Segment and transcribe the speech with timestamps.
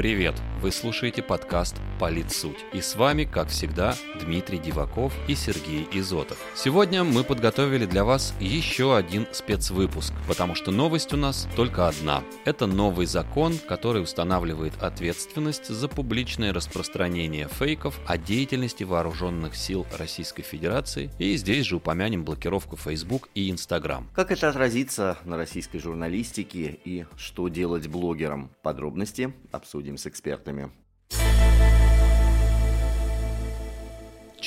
[0.00, 0.34] привет!
[0.62, 2.56] Вы слушаете подкаст «Политсуть».
[2.72, 6.38] И с вами, как всегда, Дмитрий Диваков и Сергей Изотов.
[6.54, 12.22] Сегодня мы подготовили для вас еще один спецвыпуск, потому что новость у нас только одна.
[12.46, 20.42] Это новый закон, который устанавливает ответственность за публичное распространение фейков о деятельности вооруженных сил Российской
[20.42, 21.10] Федерации.
[21.18, 24.08] И здесь же упомянем блокировку Facebook и Instagram.
[24.14, 28.50] Как это отразится на российской журналистике и что делать блогерам?
[28.62, 30.70] Подробности обсудим с экспертами.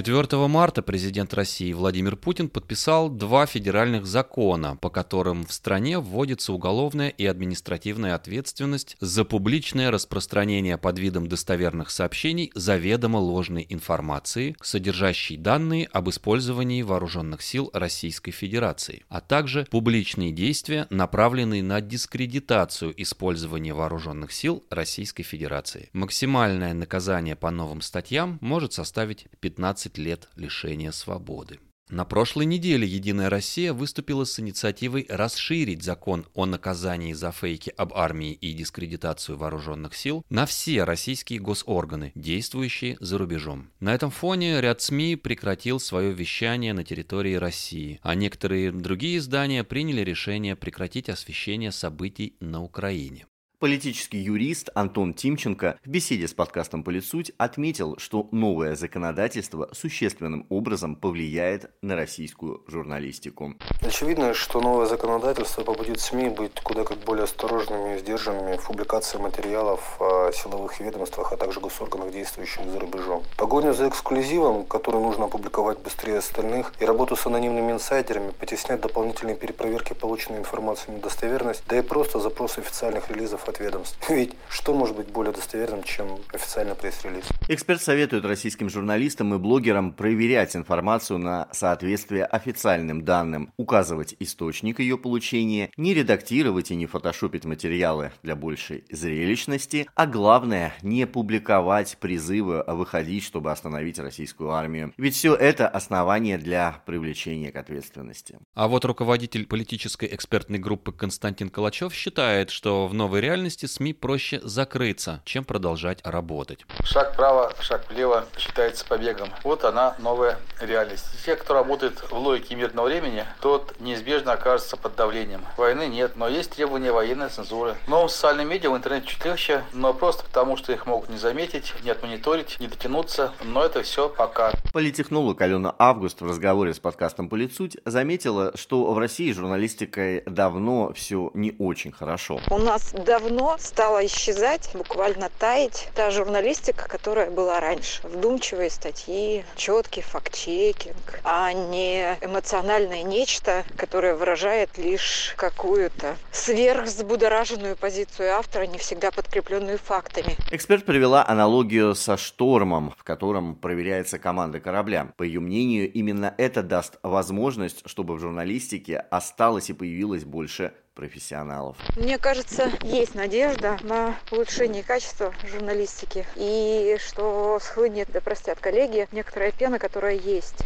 [0.00, 6.52] 4 марта президент России Владимир Путин подписал два федеральных закона, по которым в стране вводится
[6.52, 15.36] уголовная и административная ответственность за публичное распространение под видом достоверных сообщений заведомо ложной информации, содержащей
[15.36, 23.74] данные об использовании вооруженных сил Российской Федерации, а также публичные действия, направленные на дискредитацию использования
[23.74, 25.90] вооруженных сил Российской Федерации.
[25.92, 31.58] Максимальное наказание по новым статьям может составить 15 15 лет лишения свободы.
[31.90, 37.94] На прошлой неделе «Единая Россия» выступила с инициативой расширить закон о наказании за фейки об
[37.94, 43.70] армии и дискредитацию вооруженных сил на все российские госорганы, действующие за рубежом.
[43.80, 49.64] На этом фоне ряд СМИ прекратил свое вещание на территории России, а некоторые другие издания
[49.64, 53.24] приняли решение прекратить освещение событий на Украине.
[53.60, 60.94] Политический юрист Антон Тимченко в беседе с подкастом «Полисуть» отметил, что новое законодательство существенным образом
[60.94, 63.54] повлияет на российскую журналистику.
[63.82, 69.18] Очевидно, что новое законодательство побудит СМИ быть куда как более осторожными и сдержанными в публикации
[69.18, 73.24] материалов о силовых ведомствах, а также госорганах, действующих за рубежом.
[73.36, 79.34] Погоню за эксклюзивом, который нужно опубликовать быстрее остальных, и работу с анонимными инсайдерами потеснять дополнительные
[79.34, 83.98] перепроверки полученной информации на достоверность, да и просто запрос официальных релизов от ведомств.
[84.08, 87.26] Ведь что может быть более достоверным, чем официальный пресс-релиз?
[87.50, 94.98] Эксперт советует российским журналистам и блогерам проверять информацию на соответствие официальным данным, указывать источник ее
[94.98, 102.62] получения, не редактировать и не фотошопить материалы для большей зрелищности, а главное, не публиковать призывы
[102.66, 104.92] выходить, чтобы остановить российскую армию.
[104.98, 108.38] Ведь все это основание для привлечения к ответственности.
[108.54, 114.38] А вот руководитель политической экспертной группы Константин Калачев считает, что в новой реальности СМИ проще
[114.44, 116.66] закрыться, чем продолжать работать.
[116.84, 119.28] Шаг вправо, шаг влево считается побегом.
[119.44, 121.04] Вот она новая реальность.
[121.24, 125.42] Те, кто работает в логике мирного времени, тот неизбежно окажется под давлением.
[125.56, 127.76] Войны нет, но есть требования военной цензуры.
[127.86, 131.72] Но социальные медиа в интернете чуть легче, но просто потому, что их могут не заметить,
[131.84, 133.32] не отмониторить, не дотянуться.
[133.44, 134.52] Но это все пока.
[134.72, 141.30] Политехнолог Алена Август в разговоре с подкастом «Политсуть» заметила, что в России журналистикой давно все
[141.34, 142.40] не очень хорошо.
[142.50, 148.00] У нас давно давно стала исчезать, буквально таять та журналистика, которая была раньше.
[148.04, 158.66] Вдумчивые статьи, четкий факт-чекинг, а не эмоциональное нечто, которое выражает лишь какую-то сверхзбудораженную позицию автора,
[158.66, 160.36] не всегда подкрепленную фактами.
[160.50, 165.12] Эксперт привела аналогию со штормом, в котором проверяется команда корабля.
[165.16, 171.76] По ее мнению, именно это даст возможность, чтобы в журналистике осталось и появилось больше профессионалов.
[171.94, 179.52] Мне кажется, есть надежда на улучшение качества журналистики и что схлынет, да простят коллеги, некоторая
[179.52, 180.64] пена, которая есть.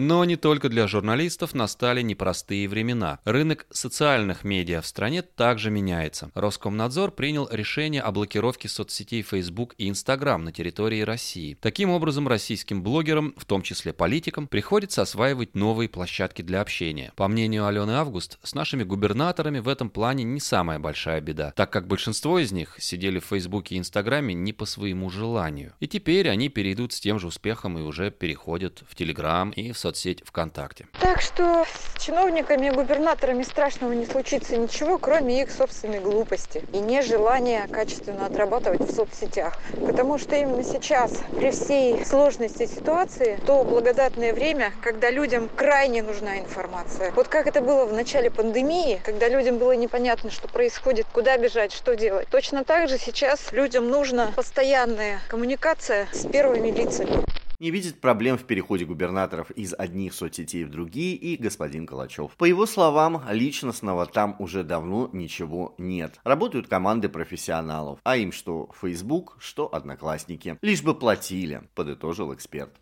[0.00, 3.18] Но не только для журналистов настали непростые времена.
[3.24, 6.30] Рынок социальных медиа в стране также меняется.
[6.34, 11.58] Роскомнадзор принял решение о блокировке соцсетей Facebook и Instagram на территории России.
[11.60, 17.12] Таким образом, российским блогерам, в том числе политикам, приходится осваивать новые площадки для общения.
[17.16, 21.72] По мнению Алены Август, с нашими губернаторами в этом плане не самая большая беда, так
[21.72, 25.74] как большинство из них сидели в Facebook и Инстаграме не по своему желанию.
[25.80, 29.78] И теперь они перейдут с тем же успехом и уже переходят в Telegram и в
[29.78, 30.86] соцсети соцсеть ВКонтакте.
[31.00, 36.78] Так что с чиновниками и губернаторами страшного не случится ничего, кроме их собственной глупости и
[36.78, 39.58] нежелания качественно отрабатывать в соцсетях.
[39.86, 46.38] Потому что именно сейчас, при всей сложности ситуации, то благодатное время, когда людям крайне нужна
[46.38, 47.10] информация.
[47.12, 51.72] Вот как это было в начале пандемии, когда людям было непонятно, что происходит, куда бежать,
[51.72, 52.28] что делать.
[52.28, 58.44] Точно так же сейчас людям нужна постоянная коммуникация с первыми лицами не видит проблем в
[58.44, 62.32] переходе губернаторов из одних соцсетей в другие и господин Калачев.
[62.36, 66.20] По его словам, личностного там уже давно ничего нет.
[66.24, 70.58] Работают команды профессионалов, а им что Facebook, что Одноклассники.
[70.62, 72.74] Лишь бы платили, подытожил эксперт.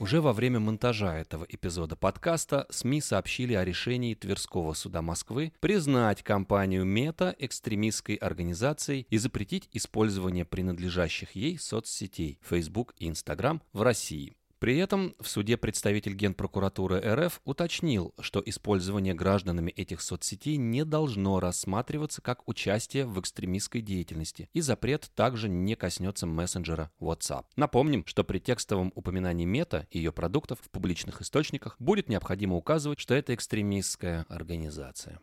[0.00, 6.22] Уже во время монтажа этого эпизода подкаста СМИ сообщили о решении Тверского суда Москвы признать
[6.22, 14.39] компанию Мета экстремистской организацией и запретить использование принадлежащих ей соцсетей Facebook и Instagram в России.
[14.60, 21.40] При этом в суде представитель Генпрокуратуры РФ уточнил, что использование гражданами этих соцсетей не должно
[21.40, 27.46] рассматриваться как участие в экстремистской деятельности, и запрет также не коснется мессенджера WhatsApp.
[27.56, 33.00] Напомним, что при текстовом упоминании мета и ее продуктов в публичных источниках будет необходимо указывать,
[33.00, 35.20] что это экстремистская организация.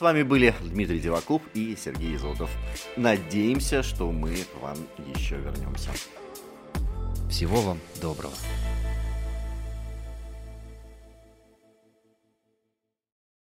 [0.00, 2.48] С вами были Дмитрий Дивакуб и Сергей Изотов.
[2.96, 4.78] Надеемся, что мы к вам
[5.14, 5.90] еще вернемся.
[7.28, 8.32] Всего вам доброго.